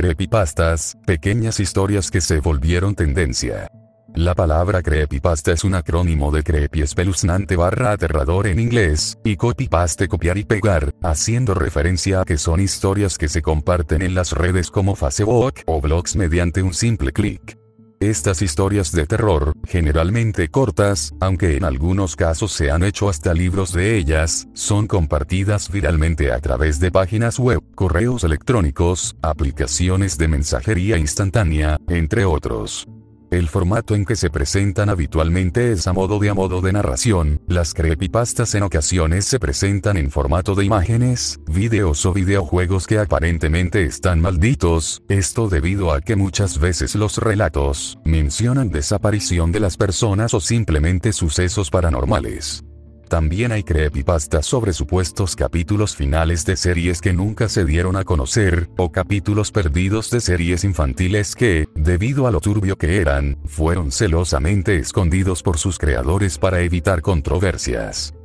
[0.00, 3.66] Creepypastas, pequeñas historias que se volvieron tendencia.
[4.14, 10.06] La palabra creepypasta es un acrónimo de creepy espeluznante barra aterrador en inglés, y copypaste
[10.06, 14.70] copiar y pegar, haciendo referencia a que son historias que se comparten en las redes
[14.70, 17.57] como Facebook o blogs mediante un simple clic.
[18.00, 23.72] Estas historias de terror, generalmente cortas, aunque en algunos casos se han hecho hasta libros
[23.72, 30.96] de ellas, son compartidas viralmente a través de páginas web, correos electrónicos, aplicaciones de mensajería
[30.96, 32.86] instantánea, entre otros.
[33.30, 37.42] El formato en que se presentan habitualmente es a modo de a modo de narración,
[37.46, 43.84] las creepypastas en ocasiones se presentan en formato de imágenes, videos o videojuegos que aparentemente
[43.84, 50.32] están malditos, esto debido a que muchas veces los relatos mencionan desaparición de las personas
[50.32, 52.64] o simplemente sucesos paranormales.
[53.08, 58.68] También hay creepypastas sobre supuestos capítulos finales de series que nunca se dieron a conocer,
[58.76, 64.76] o capítulos perdidos de series infantiles que, debido a lo turbio que eran, fueron celosamente
[64.76, 68.17] escondidos por sus creadores para evitar controversias.